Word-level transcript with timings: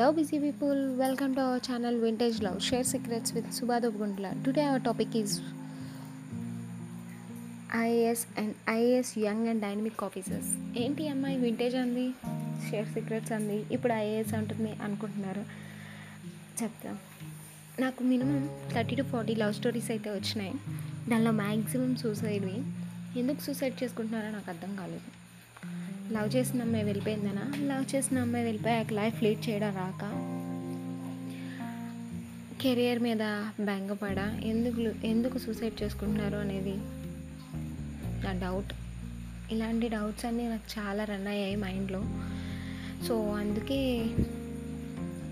Hello, 0.00 0.18
busy 0.18 0.38
people. 0.38 0.96
Welcome 0.98 1.34
to 1.34 1.40
our 1.40 1.60
channel 1.68 2.00
Vintage 2.00 2.40
Love. 2.40 2.60
Share 2.70 2.84
secrets 2.92 3.34
with 3.34 3.44
Subhadop 3.60 3.92
Gundla. 4.02 4.30
Today, 4.44 4.64
our 4.72 4.84
topic 4.88 5.22
is 5.22 5.28
IAS 7.76 8.40
and 8.40 8.54
IAS 8.70 9.18
young 9.18 9.48
and 9.48 9.62
dynamic 9.62 10.04
officers 10.04 10.78
ఏంటి 10.78 11.08
అమ్మాయి 11.08 11.36
vintage 11.36 11.76
అంది? 11.76 12.10
Share 12.70 12.88
secrets 12.88 13.32
అంది. 13.32 13.64
ఇప్పుడు 13.70 13.92
IAS 13.92 14.34
అంటుంది 14.34 14.72
అనుకుంటున్నారు. 14.72 15.44
చెప్తాం. 16.62 16.98
నాకు 17.80 18.02
minimum 18.02 18.50
thirty 18.74 18.94
to 18.94 19.02
forty 19.02 19.34
love 19.34 19.54
stories 19.54 19.90
అయితే 19.90 20.10
వచ్చినాయి. 20.10 20.52
దానిలో 21.10 21.30
మ్యాక్సిమం 21.30 21.96
సూసైడ్వి. 21.96 22.62
ఎందుకు 23.20 23.40
సూసైడ్ 23.40 23.82
చేసుకుంటున్నారో 23.82 24.30
నాకు 24.30 24.50
అర్థం 24.50 24.76
కాలేదు. 24.76 25.19
లవ్ 26.12 26.36
చేసిన 26.36 26.62
అమ్మాయి 26.62 26.84
వెళ్ళిపోయిందనా? 26.84 27.52
లవ్ 27.66 27.96
చేసిన 27.96 28.18
అమ్మాయి 28.18 28.44
వెళ్ళిపోయాక 28.44 28.92
లైఫ్ 28.92 29.22
లీడ్ 29.22 29.48
చేయడం 29.48 29.74
రాక? 29.76 30.00
కెరియర్ 32.60 32.98
మీద 32.98 33.18
బెంగపడ 33.60 34.40
ఎందుకు 34.42 35.06
ఎందుకు 35.06 35.38
సూసైడ్ 35.38 35.82
చేసుకుంటున్నారు 35.82 36.36
అనేది 36.36 36.74
నా 38.24 38.32
డౌట్. 38.32 38.74
ఇలాంటి 39.52 39.88
డౌట్స్ 39.88 40.24
అన్నీ 40.24 40.48
నాకు 40.48 40.80
చాలా 40.80 41.04
రన్ 41.04 41.28
అయ్యాయి 41.28 41.56
మైండ్లో. 41.56 42.04
సో 43.08 43.32
అందుకే 43.32 44.06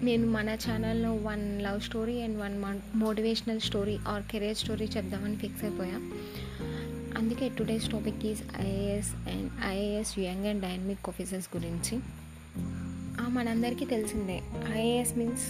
నేను 0.03 0.27
మన 0.27 0.51
ఛానల్లో 0.51 1.15
one 1.15 1.63
love 1.63 1.81
story 1.81 2.21
and 2.21 2.39
one 2.39 2.81
motivational 2.97 3.61
story 3.61 3.99
or 4.09 4.23
career 4.23 4.57
story 4.57 4.87
చెప్దామని 4.97 5.37
ఫిక్స్ 5.37 5.65
అయిపోయా. 5.65 6.11
అందుకే 7.19 7.49
today's 7.49 7.91
topic 7.91 8.27
is 8.27 8.43
IAS 8.61 9.29
and 9.29 9.53
IAS 9.67 10.19
young 10.19 10.47
and 10.47 10.63
dynamic 10.63 11.09
officers 11.09 11.57
గురించి. 11.57 11.99
మనందరికీ 13.29 13.85
తెలిసిందే 13.85 14.43
IAS 14.73 15.19
means 15.19 15.47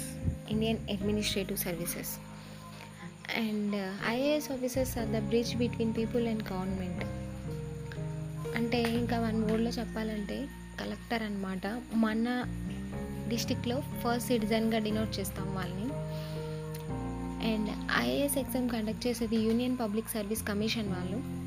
Indian 0.50 0.78
administrative 0.90 1.58
services 1.58 2.12
and 3.38 3.96
IAS 4.08 4.52
officers 4.52 4.98
are 4.98 5.08
the 5.08 5.18
bridge 5.18 5.56
between 5.56 5.96
people 5.96 6.28
and 6.28 6.42
government 6.52 7.04
అంటే 8.56 8.82
ఇంకా 8.82 9.20
one 9.20 9.42
వర్డ్లో 9.44 9.70
చెప్పాలంటే 9.70 10.48
collector 10.80 11.22
అనమాట 11.22 11.66
మన 11.94 12.44
డిస్టిక్లో 13.28 13.80
ఫస్ట్ 13.80 14.28
సిటిజన్గా 14.28 14.78
డినోట్ 14.78 15.20
చేస్తాం 15.20 15.54
వాళ్ళని. 15.54 15.88
అండ్ 17.52 17.70
ఐఏఎస్ 17.98 18.38
ఎగ్జామ్ 18.38 18.70
కండక్ట్ 18.70 19.06
చేసేది 19.06 19.36
యూనియన్ 19.36 19.76
పబ్లిక్ 19.80 20.08
సర్వీస్ 20.08 20.48
కమిషన్ 20.48 20.88
వాళ్ళు. 20.88 21.37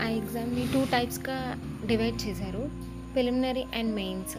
ఆ 0.00 0.08
ఎగ్జామ్ని 0.08 0.68
టూ 0.72 0.84
టైప్స్గా 0.84 1.60
డివైడ్ 1.86 2.22
చేశారు. 2.22 2.70
Preliminary 3.12 3.64
and 3.74 3.94
mains. 3.94 4.36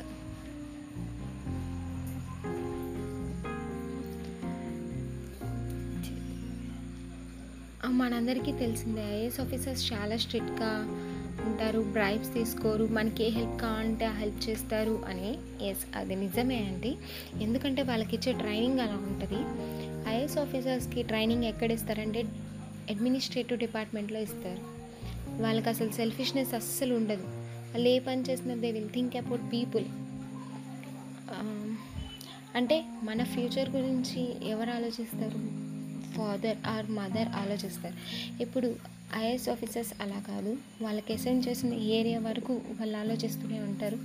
మనందరికీ 7.89 8.51
తెలిసిందే 8.51 9.01
ఐఏఎస్ 9.01 9.39
ఆఫీసర్స్ 9.39 9.93
చాలా 9.93 10.17
స్ట్రిక్ట్గా 10.17 10.85
ఉంటారు. 11.45 11.81
బ్రైబ్స్ 11.81 12.33
తీసుకోరు. 12.33 12.87
మనకి 12.87 13.23
ఏ 13.23 13.29
హెల్ప్ 13.29 13.61
కావాలంటే 13.61 14.05
ఆ 14.05 14.17
హెల్ప్ 14.17 14.49
చేస్తారు 14.49 15.03
అని. 15.07 15.37
ఎస్ 15.65 15.97
అది 15.97 16.15
నిజమే 16.15 16.57
అండి. 16.57 16.95
ఎందుకంటే 17.41 17.81
వాళ్ళకి 17.81 18.15
ఇచ్చే 18.15 18.33
ట్రైనింగ్ 18.33 18.79
అలా 18.79 18.93
ఉంటుంది. 18.93 19.39
ఐఏఎస్ 20.09 20.37
ఆఫీసర్స్కి 20.37 21.03
ట్రైనింగ్ 21.03 21.43
ఎక్కడ 21.43 21.71
ఇస్తారంటే 21.71 22.21
అడ్మినిస్ట్రేటివ్ 22.89 23.59
డిపార్ట్మెంట్లో 23.59 24.19
ఇస్తారు. 24.19 24.74
వాళ్ళకి 25.41 25.69
అసలు 25.69 25.91
సెల్ఫిష్నెస్ 25.91 26.53
అస్సలు 26.53 26.95
ఉండదు 26.95 27.23
వాళ్ళు 27.23 27.89
ఏ 27.89 27.99
పని 27.99 28.21
చేసినా 28.21 28.55
they 28.55 28.71
will 28.71 28.89
think 28.89 29.15
about 29.15 29.53
people 29.53 29.85
అంటే 32.55 32.85
మన 33.03 33.23
ఫ్యూచర్ 33.23 33.69
గురించి 33.69 34.49
ఎవరు 34.49 34.71
ఆలోచిస్తారు? 34.71 35.39
ఫాదర్ 36.15 36.57
ఆర్ 36.67 36.85
మదర్ 36.91 37.27
ఆలోచిస్తారు. 37.27 37.95
ఇప్పుడు 38.41 38.75
ఐఏఎస్ 39.15 39.49
ఆఫీసర్స్ 39.49 39.93
అలా 40.01 40.19
కాదు. 40.27 40.57
వాళ్ళకి 40.81 41.13
అసైన్ 41.13 41.43
చేసిన 41.47 41.73
ఏరియా 41.73 42.19
వరకు 42.19 42.53
వాళ్ళు 42.53 42.97
ఆలోచిస్తూనే 42.97 43.59
ఉంటారు. 43.59 43.97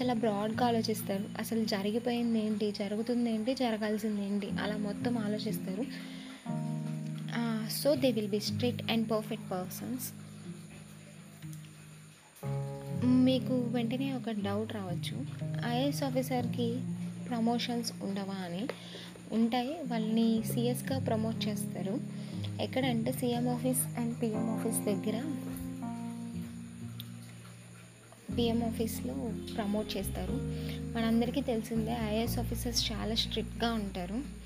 చాలా 0.00 0.14
బ్రాడ్గా 0.14 0.66
ఆలోచిస్తారు. 0.66 1.24
అసలు 1.38 1.64
జరిగిపోయింది 1.64 2.46
ఏంటి? 2.46 2.72
జరుగుతుంది 2.72 3.30
ఏంటి? 3.30 3.54
జరగాల్సింది 3.54 4.24
ఏంటి? 4.24 4.50
అలా 4.62 4.76
మొత్తం 4.76 5.18
ఆలోచిస్తారు. 5.18 5.84
So 7.70 7.94
they 7.94 8.10
will 8.10 8.28
be 8.28 8.40
strict 8.40 8.92
and 8.92 9.10
perfect 9.10 9.50
persons 9.50 10.08
మీకు 13.22 13.60
వెంటనే 13.60 14.12
ఒక 14.12 14.30
డౌట్ 14.30 14.72
రావచ్చు. 14.72 15.26
ఐఏఎస్ 15.66 16.02
ఆఫీసర్కి 16.02 16.80
ప్రమోషన్స్ 17.28 17.92
ఉండవా 18.02 18.34
అని. 18.34 18.66
ఉంటాయి. 19.32 19.76
వాళ్ళని 19.86 20.42
సిఎస్గా 20.42 20.98
ప్రమోట్ 20.98 21.48
చేస్తారు. 21.48 22.00
ఎక్కడంటే 22.60 23.12
CM 23.12 23.48
office 23.48 24.00
and 24.00 24.22
PM 24.22 24.50
office 24.50 24.76
దగ్గర 24.76 25.34
పిఎం 28.36 28.64
ఆఫీస్లో 28.64 29.32
ప్రమోట్ 29.56 29.96
చేస్తారు. 29.96 30.32
మనందరికీ 30.96 31.40
తెలిసిందే 31.40 31.92
ఐఏఎస్ 31.92 32.38
ఆఫీసర్స్ 32.38 32.92
చాలా 32.92 33.14
స్ట్రిక్ట్గా 33.14 33.72
ఉంటారు. 33.72 34.42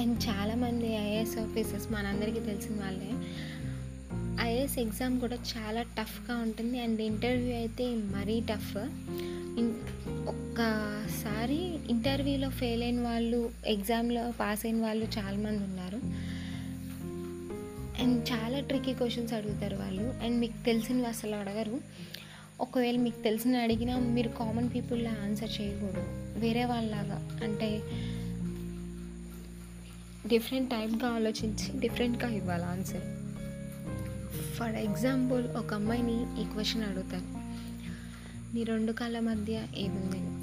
అండ్ 0.00 0.22
చాలామంది 0.28 0.94
ఐఏఎస్ 0.94 1.38
ఆఫీసర్స్ 1.38 1.92
మనందరికీ 1.92 2.40
తెలిసిన 2.40 2.80
వాళ్ళే. 2.80 3.10
ఐఏఎస్ 4.44 4.78
ఎగ్జామ్ 4.78 5.20
కూడా 5.20 5.36
చాలా 5.36 5.82
టఫ్గా 5.82 6.36
ఉంటుంది 6.36 6.80
అండ్ 6.80 7.00
ఇంటర్వ్యూ 7.00 7.54
అయితే 7.54 7.86
మరీ 7.94 8.40
టఫ్. 8.40 8.76
ఇన్- 9.58 10.04
ఒక్కసారి 10.28 11.78
ఇంటర్వ్యూలో 11.90 12.48
ఫెయిల్ 12.48 12.82
అయిన 12.82 13.00
వాళ్ళు 13.00 13.50
ఎగ్జామ్లో 13.66 14.32
పాస్ 14.40 14.66
అయిన 14.66 14.82
వాళ్ళు 14.82 15.06
చాలామంది 15.18 15.64
ఉన్నారు. 15.64 15.96
అండ్ 18.02 18.28
చాలా 18.32 18.60
ట్రిక్కీ 18.60 18.94
క్వశ్చన్స్ 18.94 19.32
అడుగుతారు 19.32 19.76
వాళ్ళు. 19.76 20.02
అండ్ 20.02 20.38
మీకు 20.38 20.64
తెలిసినవి 20.66 21.06
అసలు 21.06 21.34
అడగరు. 21.34 21.80
ఒకవేళ 22.60 22.96
మీకు 22.96 23.22
తెలిసిన 23.22 23.56
అడిగినా 23.56 23.98
మీరు 23.98 24.28
కామన్ 24.28 24.70
పీపుల్లా 24.74 25.16
ఆన్సర్ 25.24 25.50
చేయకూడదు. 25.60 26.04
వేరే 26.38 26.64
వాళ్ళలాగా 26.64 27.40
అంటే 27.44 27.82
డిఫరెంట్ 30.28 30.70
టైప్గా 30.70 31.10
ఆలోచించి 31.10 31.80
డిఫరెంట్గా 31.80 32.30
ఇవ్వాలి 32.30 32.64
ఆన్సర్. 32.64 33.23
ఫర్ 34.54 34.74
ఎగ్జాంపుల్ 34.74 35.48
ఒక 35.48 35.74
అమ్మాయిని 35.74 36.42
ఈ 36.42 36.44
క్వశ్చన్ 36.44 36.84
అడుగుతారు. 36.84 37.44
నీ 38.54 38.62
రెండు 38.62 38.92
కాళ్ళ 38.92 39.20
మధ్య 39.20 39.62
ఏముందని 39.76 40.34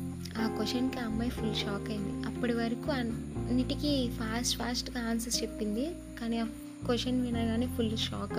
ఆ 0.41 0.55
క్వశ్చన్కి 0.55 0.99
ఆ 0.99 1.05
అమ్మాయి 1.05 1.29
ఫుల్ 1.29 1.55
షాక్ 1.55 1.89
అయింది. 1.89 2.27
అప్పటి 2.27 2.53
వరకు 2.53 2.91
అన్నిటికీ 2.91 4.09
ఫాస్ట్ 4.09 4.57
ఫాస్ట్గా 4.57 5.09
ఆన్సర్స్ 5.09 5.43
చెప్పింది. 5.43 5.85
కానీ 6.19 6.39
ఆ 6.39 6.45
క్వశ్చన్ 6.85 7.21
వినగానే 7.21 7.67
ఫుల్ 7.67 7.97
షాక్. 7.97 8.37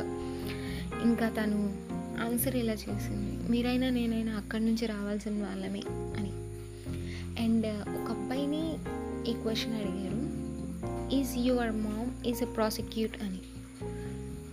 ఇంకా 1.02 1.28
తను 1.28 1.76
ఆన్సర్ 2.22 2.56
ఇలా 2.56 2.72
చేసింది? 2.72 3.50
మీరైనా 3.50 3.90
నేనైనా 3.90 4.32
అక్కడి 4.32 4.64
నుంచి 4.64 4.86
రావాల్సిన 4.86 5.32
వాళ్ళమే 5.32 5.82
అని. 5.90 6.32
అండ్ 7.42 7.66
ఒక 7.66 8.10
అబ్బాయిని 8.10 8.72
ఈ 9.30 9.32
క్వశ్చన్ 9.32 9.74
అడిగారు. 9.74 10.12
Is 11.14 11.38
your 11.38 11.70
mom 11.70 12.26
is 12.26 12.42
a 12.42 12.46
prosecute 12.46 13.22
అని. 13.22 13.38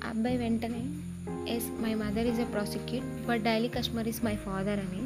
అబ్బాయి 0.10 0.38
వెంటనే 0.38 1.09
yes 1.50 1.70
my 1.82 1.94
mother 1.94 2.28
is 2.28 2.40
a 2.40 2.46
prosecute 2.46 3.28
but 3.28 3.42
daily 3.42 3.68
customer 3.68 4.08
is 4.08 4.26
my 4.26 4.36
father 4.36 4.80
అని. 4.80 5.04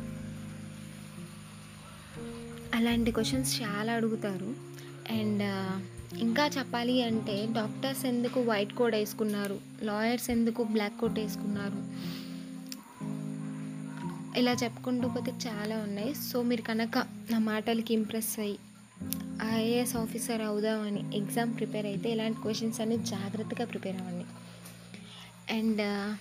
అలాంటి 2.77 3.11
క్వశ్చన్స్ 3.11 3.61
చాలా 3.61 3.93
అడుగుతారు. 3.93 4.51
అండ్ 5.13 5.43
uh, 5.43 5.93
ఇంకా 6.19 6.47
చెప్పాలి 6.47 7.01
అంటే 7.03 7.47
డాక్టర్స్ 7.51 8.05
ఎందుకు 8.05 8.39
వైట్ 8.39 8.73
కోట్ 8.73 8.95
వేసుకున్నారు? 8.95 9.59
లాయర్స్ 9.83 10.29
ఎందుకు 10.29 10.63
బ్లాక్ 10.63 10.99
కోట్ 10.99 11.19
వేసుకున్నారు? 11.19 11.79
ఇలా 14.39 14.53
చెప్పుకుంటూ 14.63 15.07
పోతే 15.07 15.31
చాలా 15.47 15.77
ఉన్నాయి. 15.77 16.13
సో 16.13 16.41
మీరు 16.41 16.61
కనుక 16.61 16.97
నా 17.31 17.39
మాటలకి 17.39 17.93
ఇంప్రెస్ 17.93 18.39
అయ్యి 18.39 18.57
ఐఏఎస్ 19.53 19.95
ఆఫీసర్ 19.95 20.41
అవుదామని 20.41 21.17
ఎగ్జామ్ 21.17 21.55
ప్రిపేర్ 21.55 21.85
అయితే 21.85 22.11
ఇలాంటి 22.11 22.41
క్వశ్చన్స్ 22.41 22.81
అన్ని 22.81 22.97
జాగ్రత్తగా 22.97 23.65
ప్రిపేర్ 23.65 23.97
అవ్వండి. 23.97 24.25
అండ్ 25.51 26.17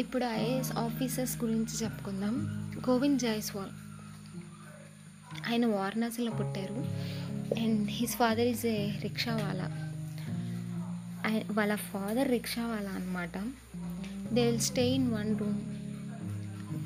ఇప్పుడు 0.00 0.24
ఐఏఎస్ 0.24 0.72
ఆఫీసర్స్ 0.72 1.44
గురించి 1.44 1.84
చెప్పుకుందాం. 1.84 2.36
గోవింద్ 2.90 3.20
జైస్వాల్. 3.20 3.70
ఆయన 5.50 5.66
వారణాసిలో 5.66 6.30
పుట్టారు. 6.30 6.74
And 7.60 7.90
his 7.90 8.16
father 8.16 8.46
is 8.46 8.66
a 8.66 8.98
రిక్షావాలా. 9.00 9.86
వాళ్ళ 11.52 11.74
ఫాదర్ 11.74 12.28
రిక్షావాలా 12.28 12.90
అనమాట 12.90 13.38
they 14.34 14.46
will 14.46 14.60
stay 14.60 14.88
in 14.88 15.12
one 15.12 15.38
room. 15.38 15.60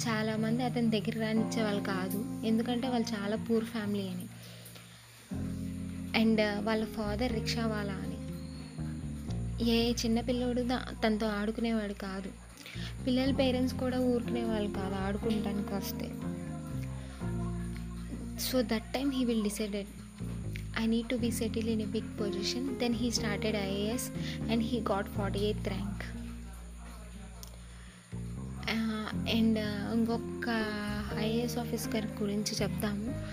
చాలామంది 0.09 0.63
అతని 0.63 0.91
దగ్గర 0.91 1.21
రానిచ్చే 1.21 1.63
వాళ్ళు 1.63 1.83
కాదు. 1.83 2.47
ఎందుకంటే 2.47 2.89
వాళ్ళు 2.89 3.19
చాలా 3.19 3.37
పూర్ 3.37 3.65
ఫ్యామిలీ 3.65 4.09
అని. 4.09 4.27
అండ్ 6.21 6.65
వాళ్ళ 6.65 6.85
ఫాదర్ 6.85 7.33
రిక్షావాలా 7.33 7.93
అని. 7.93 8.14
ఏ 9.65 9.93
చిన్నపిల్లోడు 9.93 10.63
దా- 10.63 10.95
తనతో 11.07 11.27
ఆడుకునేవాడు 11.27 11.93
కాదు. 11.93 12.33
పిల్లల 13.07 13.33
పేరెంట్స్ 13.33 13.77
కూడా 13.77 13.99
ఊరుకునేవాళ్ళు 13.99 14.71
కాదు 14.75 14.95
ఆడుకుంటానికి 14.95 15.75
వస్తే. 15.75 16.09
So 18.41 18.63
that 18.63 18.93
time 18.95 19.13
he 19.13 19.25
will 19.25 19.43
decided 19.43 19.87
I 20.79 20.87
need 20.87 21.09
to 21.09 21.17
be 21.17 21.31
settle 21.31 21.69
in 21.69 21.83
a 21.83 21.85
big 21.85 22.21
position. 22.21 22.77
Then 22.77 22.95
he 22.95 23.11
started 23.11 23.57
IAS 23.57 24.09
and 24.51 24.65
he 24.65 24.81
got 24.81 25.09
forty 25.09 25.39
eighth 25.39 25.69
rank. 25.69 26.03
And 29.37 29.59
ఇంకొక 29.95 30.49
ఐఏఎస్ 31.19 31.59
ఆఫీసర్ 31.59 32.07
గురించి 32.23 32.57
చెప్తాము. 32.63 33.25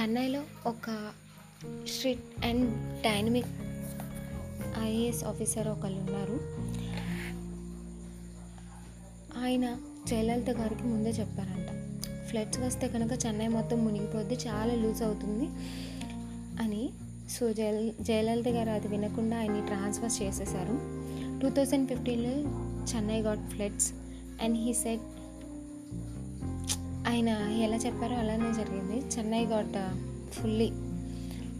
చెన్నైలో 0.00 0.42
ఒక 0.66 1.12
strict 1.88 2.46
and 2.46 2.70
dynamic 3.02 3.69
IAS 4.80 5.24
officer 5.24 5.68
ఒకళ్ళు 5.68 6.00
ఉన్నారు 6.00 6.40
ఆయన 9.44 9.78
జయలలిత 10.08 10.50
గారికి 10.50 10.82
ముందే 10.82 11.10
చెప్పారంట. 11.10 11.66
ఫ్లడ్స్ 12.28 12.58
వస్తే 12.58 12.88
కనుక 12.88 13.12
చెన్నై 13.26 13.48
మొత్తం 13.48 13.84
మునిగిపోద్ది 13.84 14.34
చాలా 14.34 14.74
లూజ్ 14.74 15.02
అవుతుంది 15.02 15.46
అని 16.62 16.90
సో 17.30 17.52
జయ 17.52 17.90
జయలలిత 18.00 18.48
గారు 18.48 18.70
అది 18.70 18.88
వినకుండా 18.88 19.38
ఆయన్ని 19.38 19.66
ట్రాన్స్ఫర్ 19.66 20.22
చేసేసారు 20.22 20.74
టూ 21.40 21.48
థౌజండ్ 21.48 21.88
ఫిఫ్టీన్లో 21.88 22.34
Chennai 22.82 23.20
got 23.20 23.50
floods 23.50 23.92
and 24.42 24.58
he 24.58 24.72
said 24.72 25.00
ఆయన 27.08 27.28
ఎలా 27.64 27.76
చెప్పారో 27.76 28.16
అలానే 28.16 28.52
జరిగింది. 28.52 29.16
చెన్నై 29.16 29.44
గాట్ 29.46 29.76
ఫుల్లీ 30.30 30.70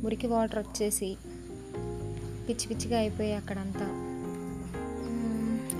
మురికి 0.02 0.26
వాటర్ 0.26 0.58
వచ్చేసి 0.58 1.16
పిచ్చి 2.50 2.74
పిచ్చిగా 2.74 2.98
అయిపోయాయి 2.98 3.36
అక్కడంతా. 3.36 3.86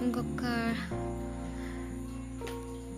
ఇంకొక 0.03 0.45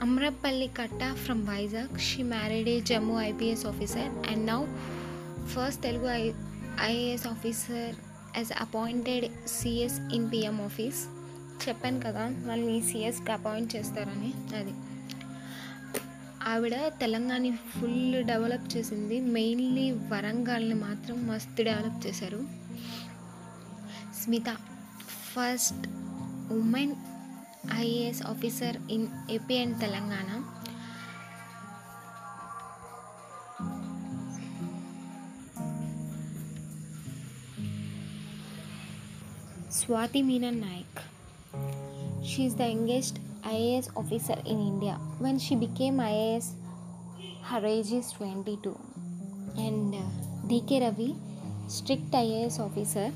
Amrapali 0.03 0.67
Kata 0.67 1.15
from 1.15 1.47
Vizag 1.47 1.99
she 1.99 2.23
married 2.23 2.69
a 2.69 2.81
Jammu 2.81 3.21
IPS 3.21 3.67
officer 3.67 4.31
and 4.31 4.47
now 4.47 4.65
first 5.47 5.83
Telugu 5.83 6.09
I 6.09 6.33
IAS 6.81 7.27
officer 7.27 7.95
as 8.37 8.53
appointed 8.61 9.49
CS 9.49 10.15
in 10.15 10.33
PM 10.33 10.63
office 10.63 11.07
చెప్పాను 11.69 12.01
కదా 12.01 12.25
వాళ్ళని 12.47 12.83
సిఎస్కి 12.83 13.33
అపాయింట్ 13.33 13.77
చేస్తారని 13.77 14.57
అది. 14.57 14.73
ఆవిడ 16.45 16.75
తెలంగాణ 17.01 17.51
ఫుల్ 17.51 18.25
డెవలప్ 18.25 18.77
చేసింది. 18.77 19.21
మెయిన్లీ 19.21 19.91
వరంగల్ని 19.91 20.75
మాత్రం 20.75 21.27
మస్తు 21.27 21.63
డెవలప్ 21.63 22.07
చేశారు. 22.07 22.62
Smita, 24.23 24.55
first 25.35 25.75
woman 26.49 26.95
IAS 27.67 28.23
officer 28.25 28.71
in 28.87 29.11
AP 29.27 29.51
and 29.51 29.75
Telangana. 29.83 30.45
Swati 39.69 40.23
Meena 40.23 40.55
Naik. 40.55 40.87
She 42.23 42.47
is 42.47 42.55
the 42.55 42.69
youngest 42.69 43.19
IAS 43.43 43.91
officer 43.97 44.39
in 44.47 44.61
India. 44.61 45.01
When 45.19 45.41
she 45.41 45.57
became 45.57 45.97
IAS, 45.99 46.53
her 47.51 47.67
age 47.67 47.91
is 47.91 48.13
22. 48.13 48.79
And 49.57 49.93
uh, 49.97 49.99
D.K. 50.47 50.81
Ravi, 50.81 51.17
strict 51.67 52.13
IAS 52.13 52.61
officer, 52.61 53.11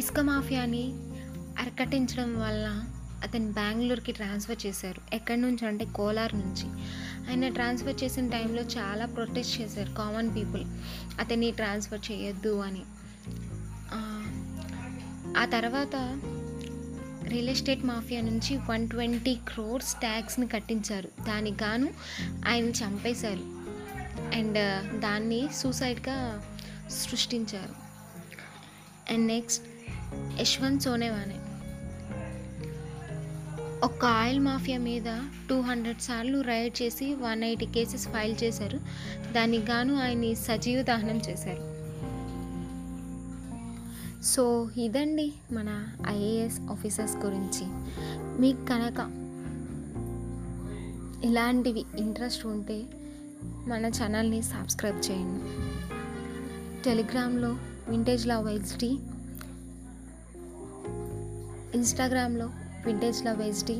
ఇసుక 0.00 0.20
మాఫియాని 0.20 0.92
అరకటించడం 1.58 2.40
వల్ల 2.40 2.84
అతను 3.22 3.52
బెంగళూరుకి 3.52 4.12
transfer 4.12 4.66
చేశారు. 4.66 5.14
ఎక్కడి 5.14 5.40
నుంచి? 5.40 5.66
అంటే 5.66 5.84
కోలార్ 5.84 6.34
నుంచి. 6.34 6.68
ఆయన 7.30 7.54
ట్రాన్స్ఫర్ 7.54 8.04
చేసిన 8.04 8.28
టైంలో 8.28 8.62
చాలా 8.62 9.06
ప్రొటెస్ట్ 9.06 9.60
చేశారు 9.60 9.92
కామన్ 9.92 10.36
పీపుల్. 10.36 10.64
అతన్ని 11.20 11.50
ట్రాన్స్ఫర్ 11.50 12.12
చేయొద్దు 12.12 12.58
అని. 12.58 12.82
ఆ, 15.38 15.44
తర్వాత 15.44 16.20
రియల్ 17.28 17.48
ఎస్టేట్ 17.48 17.84
మాఫియా 17.84 18.20
నుంచి 18.20 18.56
వన్ 18.56 18.88
ట్వంటీ 18.88 19.34
క్రోర్స్ 19.34 19.94
ట్యాక్స్ని 19.94 20.48
కట్టించారు. 20.48 21.08
దానికి 21.28 21.64
గాను 21.64 21.88
ఆయన 22.48 22.64
చంపేశారు. 22.64 23.60
అండ్ 24.36 24.84
దాన్ని 25.00 25.48
సూసైడ్గా 25.56 26.44
సృష్టించారు. 26.90 27.90
అండ్ 29.12 29.26
నెక్స్ట్ 29.26 29.69
యశ్వంత్ 30.40 30.82
సోనేవానే 30.82 31.36
ఒక 33.82 34.04
ఆయిల్ 34.04 34.40
మాఫియా 34.40 34.78
మీద 34.78 35.18
టూ 35.50 35.60
హండ్రెడ్ 35.60 36.00
సార్లు 36.00 36.40
రైడ్ 36.40 36.82
చేసి 36.82 37.14
వన్ 37.14 37.44
ఎయిటీ 37.44 37.66
కేసెస్ 37.66 38.08
ఫైల్ 38.08 38.36
చేశారు. 38.42 38.78
దానికి 39.32 39.66
గాను 39.66 40.02
ఆయన్ని 40.02 40.34
సజీవ 40.34 40.82
దహనం 40.82 41.16
చేశారు. 41.16 41.70
సో 44.22 44.70
ఇదండి 44.76 45.32
మన 45.52 45.88
ఐఏఎస్ 46.08 46.60
ఆఫీసర్స్ 46.60 47.16
గురించి. 47.16 47.66
మీకు 48.40 48.64
కనుక 48.64 49.20
ఇలాంటివి 51.24 51.84
ఇంట్రెస్ట్ 51.98 52.46
ఉంటే 52.46 52.82
మన 53.66 53.86
ఛానల్ని 53.86 54.42
సబ్స్క్రైబ్ 54.42 55.10
చేయండి. 55.10 55.44
టెలిగ్రామ్లో 56.82 57.56
వింటేజ్ 57.88 58.26
లవ్ 58.26 58.48
హెచ్డి 58.48 58.98
ఇన్స్టాగ్రామ్లో 61.74 62.50
వింటేజ్ 62.86 63.24
లవ్ 63.24 63.42
హెచ్డి 63.42 63.76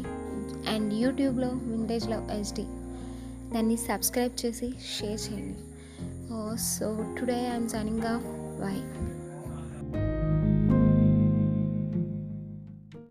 అండ్ 0.70 0.94
యూట్యూబ్లో 0.94 1.48
వింటేజ్ 1.48 2.10
లవ్ 2.10 2.30
హెచ్డి 2.30 2.64
దాన్ని 3.54 3.76
సబ్స్క్రైబ్ 3.76 4.46
చేసి 4.46 4.68
షేర్ 4.98 5.20
చేయండి. 5.26 5.58
So 6.56 7.14
today 7.20 7.38
I'm 7.50 7.68
signing 7.68 8.02
off 8.02 8.24
bye 8.62 8.76